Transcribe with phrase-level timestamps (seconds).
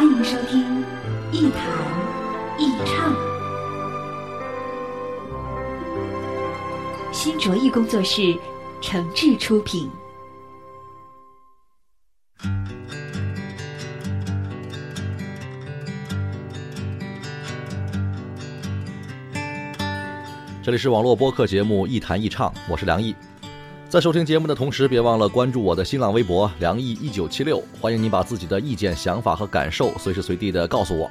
[0.00, 0.82] 欢迎收听
[1.30, 1.60] 一谈
[2.58, 3.14] 一唱，
[7.12, 8.34] 新卓艺工作室
[8.80, 9.90] 诚挚出品。
[20.62, 23.14] 这里是网络播客节目《一谈一唱》，我是梁毅。
[23.90, 31.10] 在收听节目的同时，别忘了关注我的新浪微博“梁毅一九七六”，欢迎您把自己的意见、想法和感受随时随地的告诉我。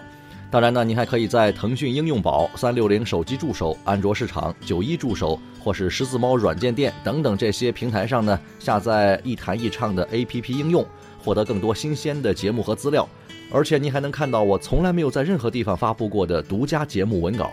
[0.50, 10.86] 当然呢，您还可以在腾讯应用宝、三六零手机助手、安卓市场、九一助手或是十字猫软件店等等这些平台上呢，下载《一谈一唱》的 APP 应用，
[11.22, 13.06] 获得更多新鲜的节目和资料。
[13.52, 17.52] 而且您还能看到我从来没有在任何地方发布过的独家节目文稿。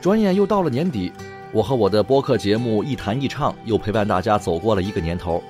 [0.00, 1.12] 转眼又到了年底，
[1.50, 5.42] 我和我的播客节目《一谈一唱》又陪伴大家走过了一个年头。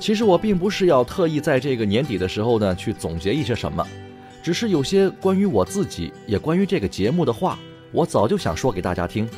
[0.00, 3.86] 其实我并不是要特意在这个年底的时候呢去总结一些什么，
[4.42, 7.58] 只是有些关于我自己，也关于这个节目的话，
[7.92, 9.28] 我早就想说给大家听。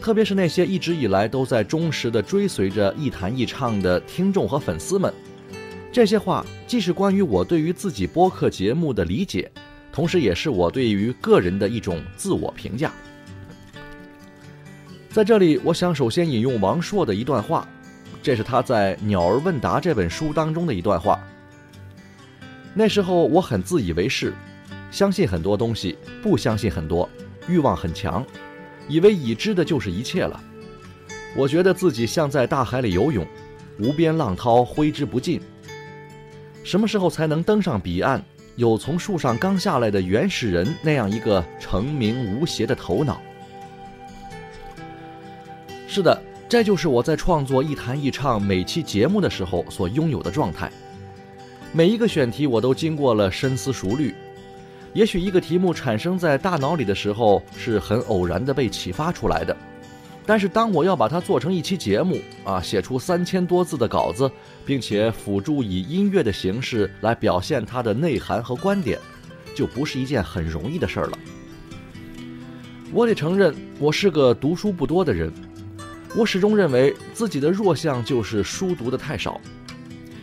[0.00, 5.12] 特别是那些一直以来都在忠实的追随着《一谈一唱》的听众和粉丝们，
[5.90, 9.50] 这些话既是关于我对于自己播客节目的理解，
[9.92, 12.92] 同时也是我对于个人的一种自我评价。
[15.10, 17.66] 在这里，我想首先引用王朔的一段话，
[18.22, 21.18] 这是他在《鸟儿问答》这本书当中的一段话。
[22.74, 24.34] 那时候我很自以为是，
[24.90, 27.08] 相信很多东西，不相信很多，
[27.48, 28.24] 欲望很强，
[28.86, 30.38] 以为已知的就是一切了。
[31.34, 33.26] 我觉得自己像在大海里游泳，
[33.78, 35.40] 无边浪涛挥之不尽。
[36.62, 38.22] 什么时候才能登上彼岸，
[38.56, 43.20] 有从树上刚下来的原始人那样一个澄明无邪的头脑？
[45.98, 50.70] 是的，这就是我在创作一谈一唱每期节目的时候所拥有的状态。
[51.72, 54.14] 每一个选题我都经过了深思熟虑。
[54.94, 59.56] 也许一个题目产生在大脑里的时候是很偶然的被启发出来的，
[60.24, 64.30] 但是当我要把它做成一期节目啊，写出三千多字的稿子，
[64.64, 69.00] 并且辅助以音乐的形式来表现它的内涵和观点，
[69.52, 71.18] 就不是一件很容易的事儿了。
[72.92, 75.32] 我得承认，我是个读书不多的人。
[76.16, 79.40] 我始终认为自己的弱项就是书读的太少，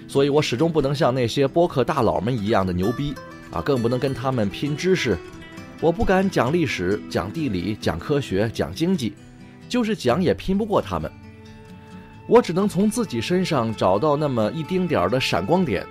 [0.07, 3.13] 所以我始终不能像那些播客大佬们一样的牛逼
[3.51, 5.17] 啊，更不能跟他们拼知识。
[5.79, 9.13] 我不敢讲历史、讲地理、讲科学、讲经济，
[9.69, 11.11] 就是讲也拼不过他们。
[12.27, 15.85] 我只能从自己身上找到那么一丁点儿的闪光点，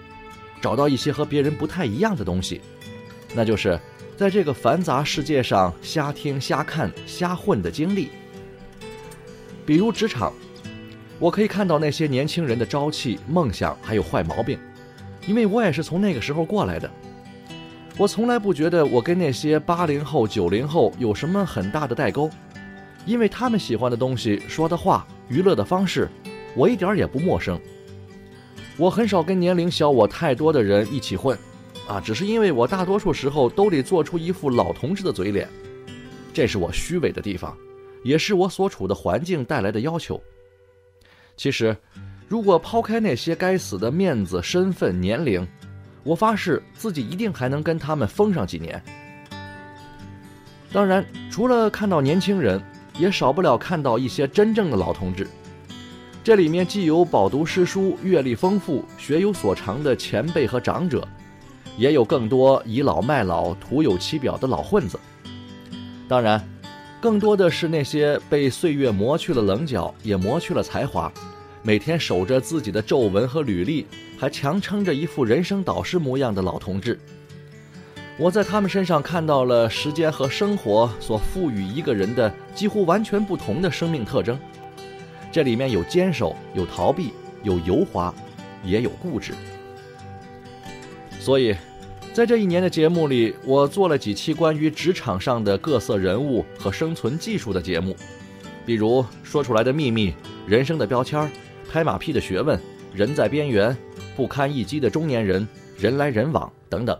[0.60, 2.60] 找到一些和别人不太一样的东西，
[3.34, 3.78] 那就是
[4.16, 8.09] 在这个繁杂世界上瞎听、瞎看、瞎混的经历。
[9.67, 10.33] 比如职场，
[11.19, 14.59] 我可以看到那些年轻人的朝气、梦想还有坏毛病，
[15.27, 16.91] 因为我也是从那个时候过来的。
[17.97, 22.29] 我从来不觉得我跟那些八零后、九零后有什么很大的代沟，
[23.07, 26.09] 因为他们喜欢的东西、说的话、娱乐的方式，
[26.57, 27.59] 我一点也不陌生。
[28.77, 31.39] 我很少跟年龄小我太多的人一起混，
[31.87, 35.49] 啊，只是因为我大多数时候都得做出一副老同志的嘴脸，
[36.33, 37.57] 这是我虚伪的地方。
[38.04, 40.22] 也是我所处的环境带来的要求。
[41.37, 41.76] 其实，
[42.28, 45.44] 如果抛开那些该死的面子、身份、年龄，
[46.04, 48.81] 我发誓自己一定还能跟他们疯上几年。
[50.72, 52.62] 当然，除了看到年轻人，
[52.98, 55.26] 也少不了看到一些真正的老同志。
[56.22, 61.07] 这里面既有饱读诗书、阅历丰富、学有所长的前辈和长者，
[61.77, 65.00] 也有更多倚老卖老、徒有其表的老混子。
[66.07, 66.53] 当然。
[67.04, 71.12] 更多的是那些被岁月磨去了棱角，也磨去了才华，
[71.62, 73.86] 每天守着自己的皱纹和履历，
[74.18, 76.98] 还强撑着一副人生导师模样的老同志。
[78.16, 84.39] 我在他们身上看到了时间和生活所赋予一个人的几乎完全不同的生命特征。
[85.30, 87.10] 这里面有坚守，有逃避，
[87.42, 88.15] 有油滑，
[88.65, 89.34] 也有固执。
[91.21, 91.54] 所以。
[92.15, 97.97] 在这一年的节目里，我做了几期关于职场上的各色人物和生存技术的节目，
[98.65, 100.15] 比如说出来的秘密、
[100.47, 101.28] 人生的标签、
[101.69, 102.57] 拍马屁的学问、
[102.95, 103.77] 人在边缘、
[104.15, 105.45] 不堪一击的中年人、
[105.77, 106.97] 人来人往等等，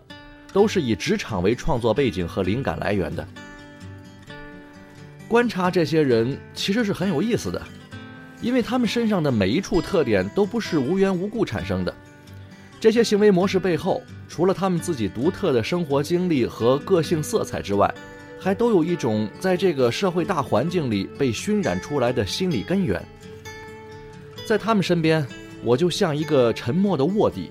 [0.53, 3.25] 都是以职场为创作背景和灵感来源的。
[5.29, 7.63] 观察这些人其实是很有意思的，
[8.43, 11.95] 因为他们身上的每一处特点都不是无缘无故产生的。
[12.81, 17.93] 这些行为模式背后，除了他们自己独特的生活经历和个性色彩之外，
[18.41, 23.03] 还都有一种在这个社会大环境里被熏染出来的心理根源。
[24.47, 25.27] 在他们身边，
[25.63, 27.51] 我就像一个沉默的卧底，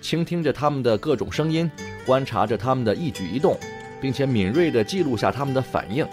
[0.00, 1.70] 倾听着他们的各种声音，
[2.06, 3.58] 观察着他们的一举一动，
[4.00, 6.06] 并且敏锐地记录下他们的反应。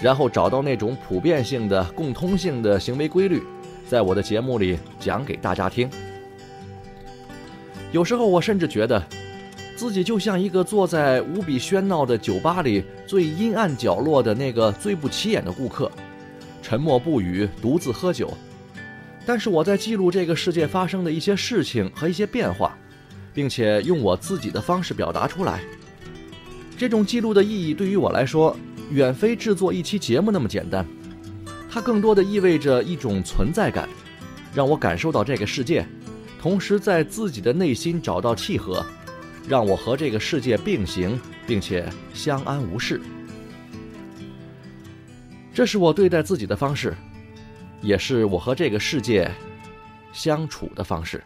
[0.00, 3.42] 然后找到那种普遍性的、共通性的行为规律，
[3.88, 5.90] 在我的节目里讲给大家听。
[7.90, 9.02] 有时候我甚至觉得，
[9.78, 15.88] 自己就像一个坐在无比喧闹的酒吧里最阴暗角落的那个最不起眼的顾客，
[16.60, 18.36] 沉默不语，独自喝酒。
[19.24, 22.76] 但是我在记录这个世界发生的一些事情和一些变化，
[23.32, 25.60] 并且用我自己的方式表达出来。
[26.76, 28.56] 这种记录的意义对于我来说。
[28.90, 30.82] 远非制作一期节目那么简单，
[31.70, 33.86] 它更多的意味着一种存在感，
[34.54, 35.86] 让我感受到这个世界，
[36.40, 38.82] 同时在自己的内心找到契合，
[39.46, 43.00] 让我和这个世界并行，并且相安无事。
[45.52, 46.96] 这是我对待自己的方式，
[47.80, 49.30] 也是我和这个世界
[50.12, 51.22] 相处的方式。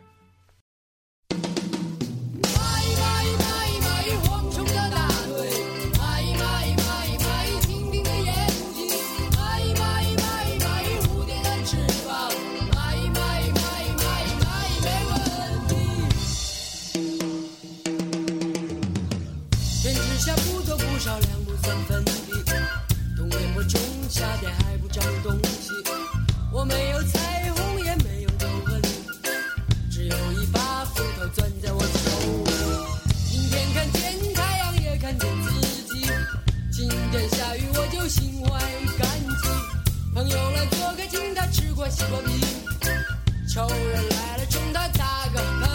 [43.49, 45.69] 求人来了冲他打个喷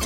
[0.00, 0.04] 嚏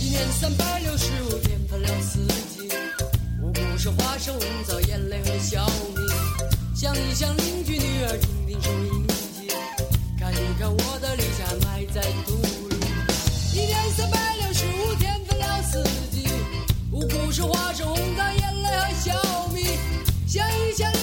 [0.00, 2.20] 一年三百六十五天分了四
[2.54, 2.68] 季
[3.42, 5.66] 五谷是花生红枣眼泪和小
[5.96, 6.02] 米
[6.76, 9.48] 想一想邻居女儿听听收音机
[10.18, 12.36] 看一看我的理想埋在土
[12.68, 12.76] 里
[13.52, 15.82] 一年三百六十五天分了四
[16.12, 16.28] 季
[16.92, 18.41] 五谷是花生红枣
[20.32, 21.01] 想一想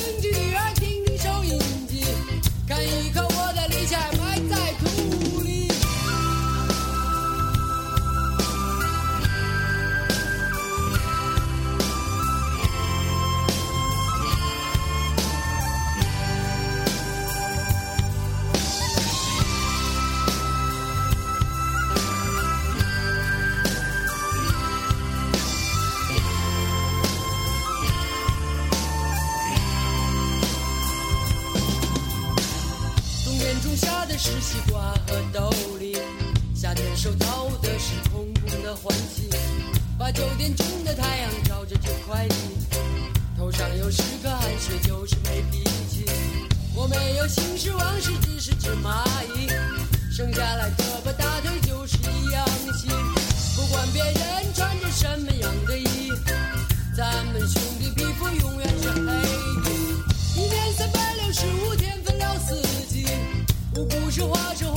[64.10, 64.69] 不是花。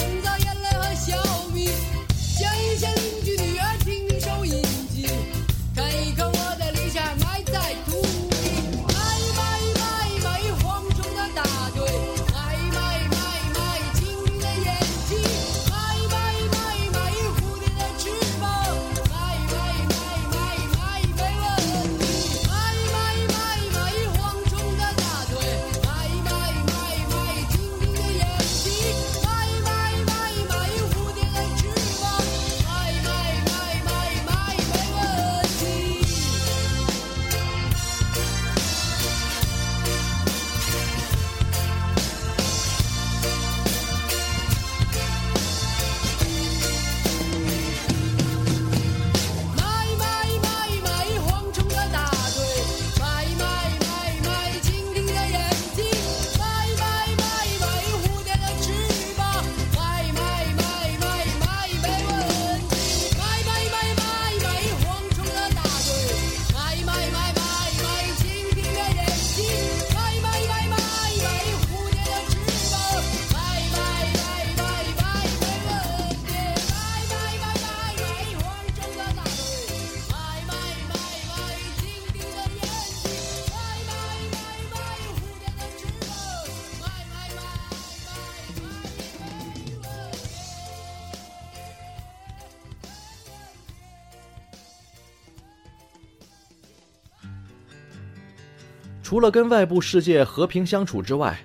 [99.13, 101.39] 除了跟外部世界和平相处之外，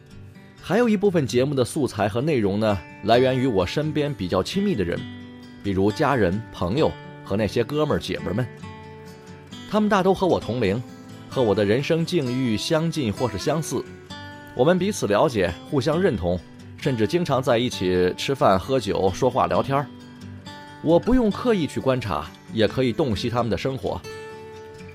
[0.62, 4.98] 还有一部分节目的素材和内容呢，来源于我身边比较亲密的人，
[5.62, 6.90] 比如家人、朋友
[7.26, 8.48] 和那些哥们儿姐们儿们。
[9.70, 10.82] 他们大都和我同龄，
[11.28, 13.84] 和我的人生境遇相近或是相似，
[14.56, 16.40] 我们彼此了解，互相认同，
[16.78, 19.86] 甚至经常在一起吃饭、喝酒、说话、聊天儿。
[20.82, 24.00] 我不用刻意去观察，也可以洞悉他们的生活。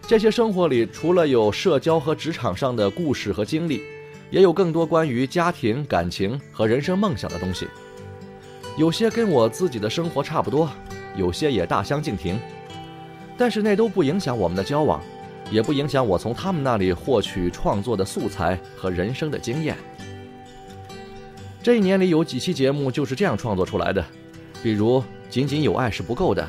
[0.06, 3.82] 这些生活里，除了有社交和职场上的故事和经历，
[4.30, 7.66] 也有更多关于家庭、感情和人生梦想的东西。
[8.76, 10.68] 有些跟我自己的生活差不多，
[11.16, 12.38] 有些也大相径庭。
[13.38, 15.00] 但是那都不影响我们的交往，
[15.50, 19.76] 也不影响我从他们那里获取创作的素材和人生的经验。
[21.62, 24.04] 这一年里有几期节目就是这样创作出来的，
[24.62, 26.42] 比如《仅仅有爱是不够的》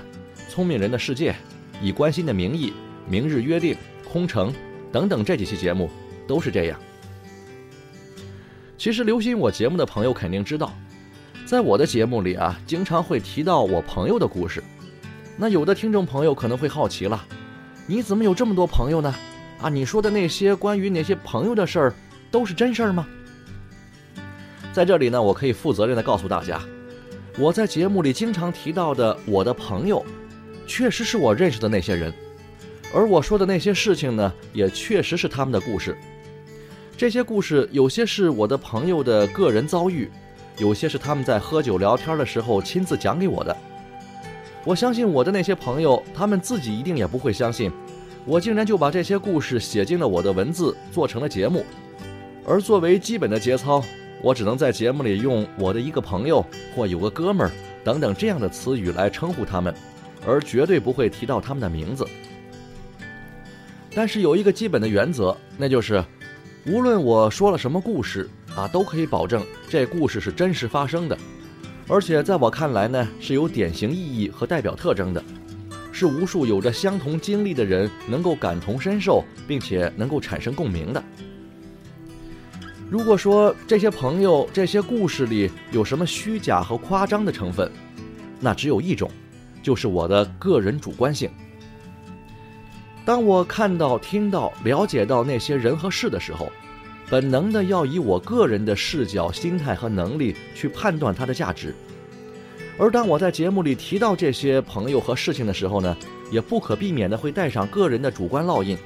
[0.52, 1.32] 《聪明人的世界》
[1.82, 2.72] 《以关心的名义》。
[3.08, 3.76] 明日约定、
[4.12, 4.54] 空城
[4.92, 5.90] 等等这几期节目
[6.28, 6.80] 都是这样。
[8.78, 10.74] 其实留心我节目的朋友肯定知道，
[11.46, 14.64] 在我的节目里啊，经常会提到我朋友的故事。
[15.38, 17.26] 那有的听众朋友可能会好奇了，
[17.88, 19.14] 你怎么有这么多朋友呢？
[19.62, 21.94] 啊，你说的那些关于那些朋友的事儿，
[22.30, 23.08] 都是真事儿吗？
[24.74, 26.62] 在这里呢，我可以负责任的告诉大家，
[27.38, 30.06] 我在节目里经常提到的我的朋友，
[30.68, 32.14] 确实是我认识的那些人。
[32.94, 35.98] 而我说的那些事情呢，也确实是他们的故事。
[36.96, 40.10] 这些故事有些是我的朋友的个人遭遇，
[40.60, 43.58] 有些是他们在喝酒聊天的时候亲自讲给我的。
[44.64, 47.72] 我相信我的那些朋友，他们自己一定也不会相信，
[48.26, 51.66] 我竟然就把这些故事写进了我的文字，做成了节目。
[52.46, 53.84] 而作为基本的节操，
[54.22, 56.46] 我只能在节目里用我的一个朋友
[56.76, 57.52] 或有个哥们儿
[57.84, 59.74] 等等这样的词语来称呼他们，
[60.26, 62.08] 而绝对不会提到他们的名字。
[63.96, 66.04] 但是有一个基本的原则，那就是，
[66.66, 71.18] 无论我说了什么故事啊，都可以保证这故事是真实发生的，
[71.88, 75.24] 而且在我看来呢，是有典型意义和代表特征的，
[75.92, 81.04] 是无数有着相同经历的人能够感同身受，并且能够产生共鸣的。
[82.90, 87.72] 如果说这些朋友、这些故事里有什么虚假和夸张的成分，
[88.40, 89.10] 那只有一种，
[89.62, 91.30] 就是我的个人主观性。
[93.06, 96.52] 当我看到、听到、了解到那些人和事的时候，
[97.10, 101.76] 本能的要以我个人的视角、心态和能力去判断它的价值。
[102.78, 105.96] 而当我在节目里提到这些朋友和事情的时候呢，
[106.32, 108.78] 也不可避免的会带上个人的主观烙印。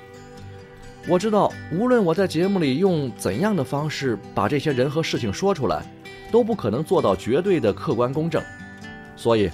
[1.07, 5.85] 我知道，无论我在节目里用怎样的方式把这些人和事情说出来，
[6.31, 8.43] 都不可能做到绝对的客观公正。
[9.15, 9.49] 所以，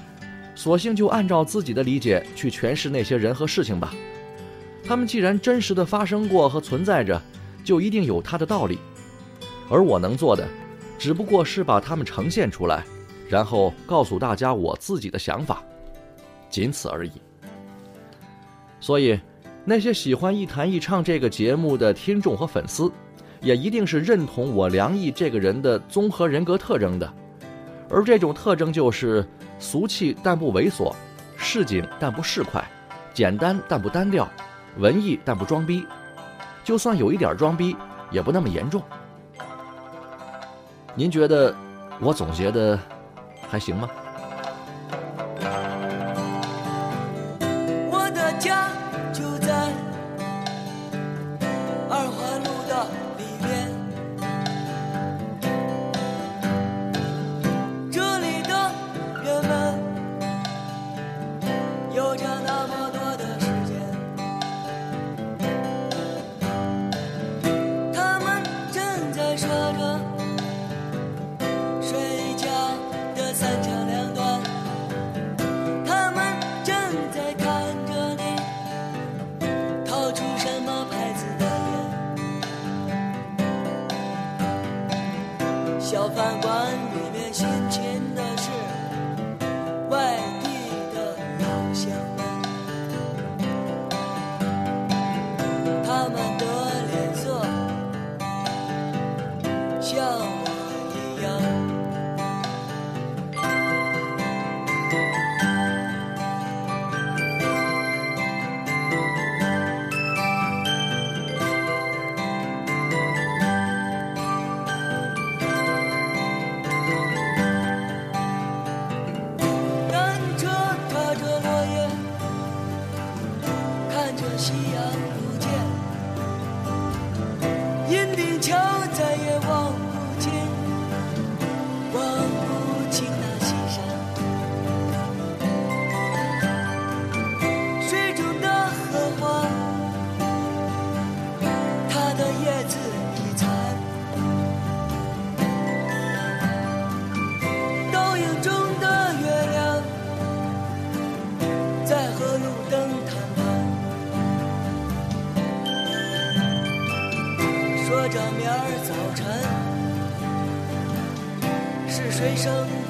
[0.55, 3.93] 索性就按照自己的理解去诠释那些人和事情吧。
[4.85, 7.21] 他们既然真实的发生过和存在着，
[7.63, 8.77] 就一定有它的道理，
[9.69, 10.47] 而我能做的，
[10.99, 12.83] 只不过是把它们呈现出来，
[13.29, 15.63] 然后告诉大家我自己的想法，
[16.49, 17.11] 仅此而已。
[18.81, 19.17] 所以，
[19.63, 22.91] 那些喜欢一谈一唱这个节目的听众和粉丝，
[23.39, 27.13] 也一定是认同我梁毅这个人的综合人格特征的，
[27.89, 29.25] 而这种特征就是
[29.57, 30.93] 俗气但不猥琐，
[31.37, 32.61] 市井但不市侩，
[33.13, 34.29] 简单但不单调。
[34.77, 35.85] 文艺但不装逼，
[36.63, 37.75] 就算有一点装逼，
[38.11, 38.81] 也不那么严重。
[40.95, 41.55] 您觉得
[41.99, 42.79] 我总结的
[43.49, 43.89] 还行吗？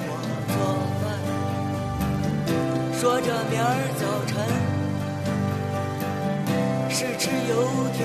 [0.05, 0.11] 我
[0.53, 0.55] 做
[1.01, 1.03] 饭？
[2.99, 3.67] 说着明儿
[3.99, 4.31] 早晨，
[6.89, 7.51] 是吃油
[7.93, 8.01] 条。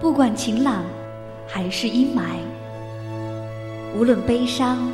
[0.00, 0.84] 不管晴朗
[1.48, 2.36] 还是阴霾，
[3.96, 4.90] 无论悲伤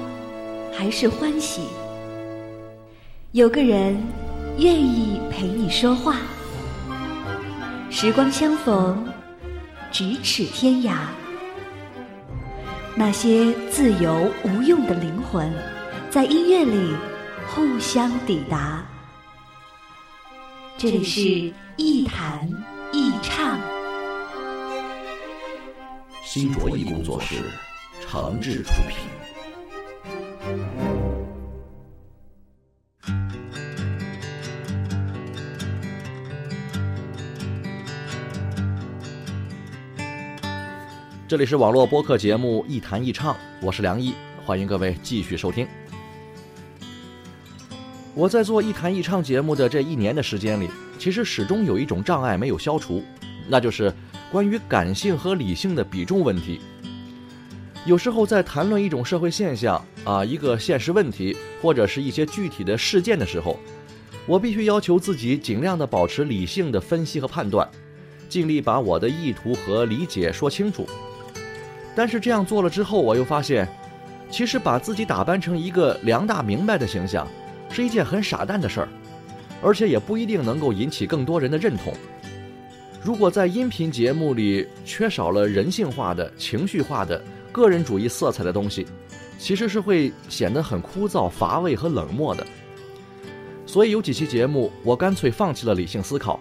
[0.73, 1.63] 还是欢喜，
[3.33, 4.01] 有个人
[4.59, 6.17] 愿意陪你说话。
[7.91, 9.09] 时光相逢，
[9.91, 10.99] 咫尺天涯。
[12.95, 15.51] 那些自由无用的灵魂，
[16.11, 16.95] 在音乐里
[17.49, 18.85] 互相抵达。
[20.77, 22.49] 这里是一弹
[22.93, 23.59] 一唱。
[26.23, 27.37] 新卓艺工作室，
[28.07, 28.99] 诚挚出品。
[41.29, 44.15] 这里是网络播客节目《一弹一唱》，我是梁毅，
[44.47, 45.69] 欢迎各位继续收听。
[48.15, 53.05] 我在做《一弹一唱》节目的这一年的时间里，其实始终有一种障碍没有消除，
[53.47, 53.93] 那就是。
[54.33, 56.61] 关于感性和理性的比重问题，
[57.85, 63.59] 有时候在谈论一种社会现象啊，一个现实问题，或者是一些具体的事件的时候，
[64.27, 67.67] 我必须要求自己尽量的保持理性的分析和判断，
[68.31, 70.87] 尽力把我的意图和理解说清楚。
[71.99, 73.67] 但是这样做了之后，我又发现，
[74.31, 77.27] 其实把自己打扮成一个梁大明白的形象，
[77.73, 78.89] 是一件很傻蛋的事儿，
[79.61, 81.93] 而且也不一定能够引起更多人的认同。
[83.03, 88.87] 如果在音频节目里缺少了人性化的、情绪化的、个人主义色彩的东西，
[89.37, 92.47] 其实是会显得很枯燥、乏味和冷漠的。
[93.67, 96.39] 所以有几期节目，我干脆放弃了理性思考，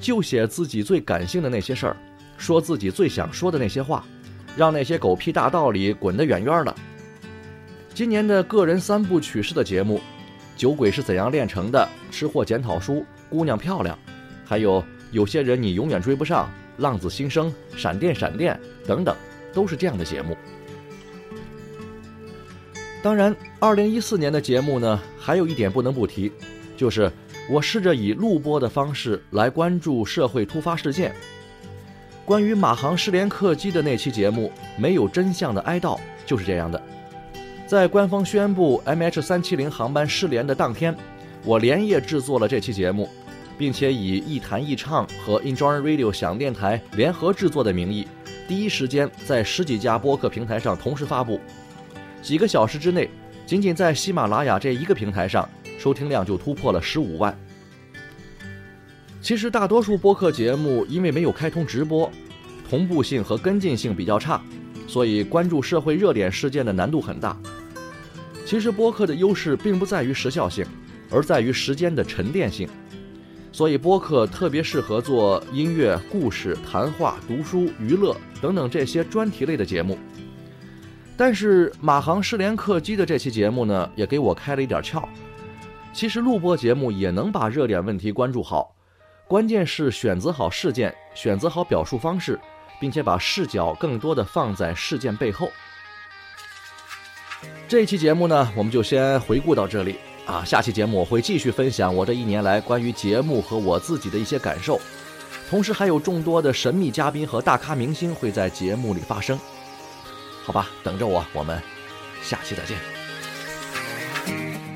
[0.00, 1.96] 就写自己最感性的那些事儿，
[2.36, 4.04] 说自己最想说的那些话，
[4.58, 6.74] 让那些狗屁大道理滚得远远的。
[7.94, 9.98] 今年的个人三部曲式的节目，
[10.54, 12.94] 《酒鬼是怎样炼成的》、《吃货检讨书》、
[13.30, 13.96] 《姑娘漂亮》，
[14.44, 14.84] 还有。
[15.10, 19.16] 有些人你永远追不上，浪子心声、闪电闪电等等，
[19.54, 20.36] 都是这样的节目。
[23.02, 26.30] 当然，二零一四年的节目呢，还有一点不能不提，
[26.76, 27.10] 就是
[27.48, 31.14] 我试着以录播的方式来关注社会突发事件。
[32.28, 36.78] 关于马航失联客机的那期节目《没有真相的哀悼》就是这样的。
[37.66, 40.94] 在官方宣布 MH370 航班失联的当天，
[41.42, 43.08] 我连夜制作了这期节目，
[43.56, 48.06] 并且以一谈一唱和 Enjoy Radio 响电台联合制作的名义，
[48.46, 51.40] 第一时间在十几家播客平台上同时发布。
[52.20, 53.08] 几个小时之内，
[53.46, 55.48] 仅仅在喜马拉雅这一个平台上。
[55.78, 57.34] 收听量就突破了十五万。
[59.20, 62.10] 其实大多数播客节目因为没有开通直播，
[62.68, 64.40] 同步性和跟进性比较差，
[64.86, 67.36] 所以关注社会热点事件的难度很大。
[68.46, 70.64] 其实播客的优势并不在于时效性，
[71.10, 72.68] 而在于时间的沉淀性。
[73.50, 79.98] 所以播客特别适合做音乐、故事、谈话、读书、娱乐等等这些专题类的节目。
[81.16, 85.02] 但是马航失联客机的这期节目呢，也给我开了一点窍。
[85.92, 88.72] 其实录播节目也能把热点问题关注好，
[89.28, 92.40] 关键是选择好事件，选择好表述方式，
[92.80, 95.52] 并且把视角更多的放在事件背后。
[97.68, 100.42] 这一期节目呢，我们就先回顾到这里啊。
[100.46, 104.80] 下期节目我会继续分享我这一年来关于节目和我自己的一些感受，
[105.50, 109.38] 同时还有众多的神秘嘉宾和大咖明星会在节目里发声。
[110.42, 111.62] 好吧，等着我，我们
[112.22, 112.78] 下期再见。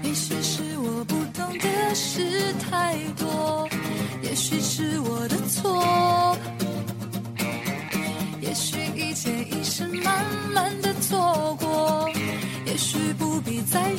[0.02, 3.21] 也许是我不懂的事太多，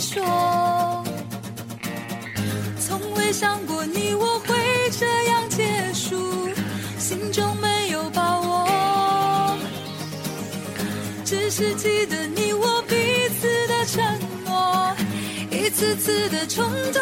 [0.03, 1.03] 说。
[2.77, 4.53] 从未想过你我会
[4.99, 6.49] 这样结束，
[6.99, 9.57] 心中没有把握，
[11.23, 12.95] 只是记得你我彼
[13.39, 14.03] 此的承
[14.45, 14.93] 诺，
[15.49, 17.01] 一次次的冲动。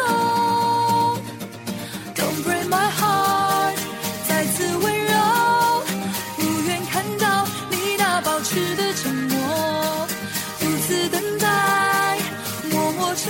[2.14, 3.11] Don't break my heart，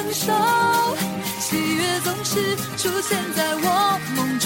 [0.02, 0.32] 承受，
[1.38, 4.41] 喜悦总是出现在我梦中。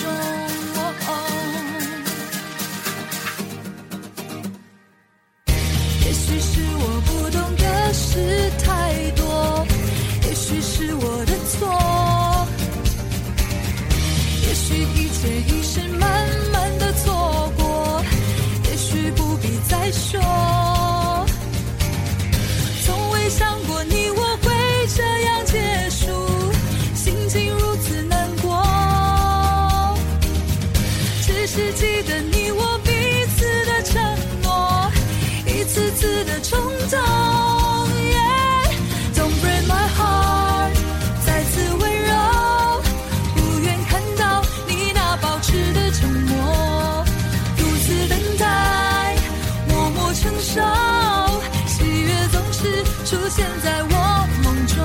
[50.41, 54.77] 享受喜悦总是出现在我梦中。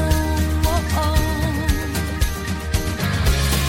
[0.94, 1.00] 哦，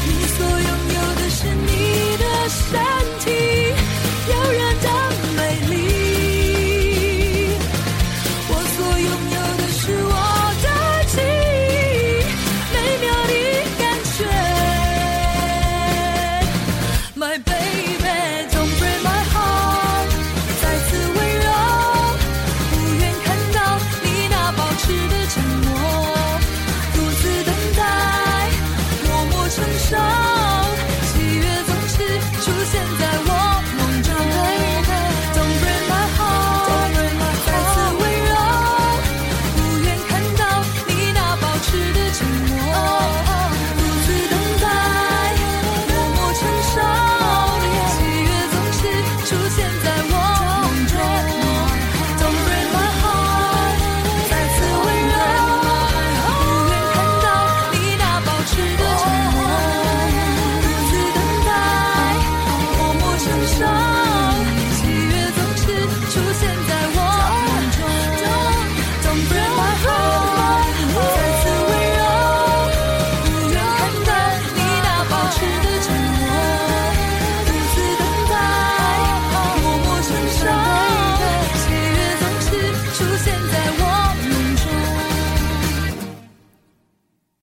[0.06, 3.01] 你所拥有的是你的。